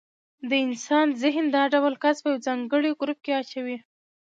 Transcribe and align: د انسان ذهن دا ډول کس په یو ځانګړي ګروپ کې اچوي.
د 0.49 0.51
انسان 0.65 1.07
ذهن 1.21 1.45
دا 1.55 1.63
ډول 1.73 1.93
کس 2.03 2.17
په 2.21 2.27
یو 2.31 2.43
ځانګړي 2.47 2.91
ګروپ 3.01 3.19
کې 3.25 3.31
اچوي. 3.41 3.77